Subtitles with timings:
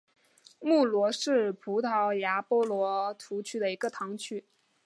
[0.59, 4.43] 穆罗是葡萄牙波尔图区的一个堂区。